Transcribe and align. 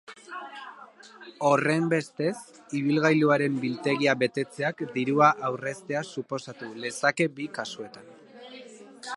Horrenbestez, 1.49 2.33
ibilgailuaren 2.79 3.59
biltegia 3.65 4.17
betetzeak 4.23 4.83
dirua 4.97 5.29
aurreztea 5.51 6.03
suposatu 6.15 6.75
lezake 6.87 7.33
bi 7.37 7.51
kasuetan. 7.61 8.11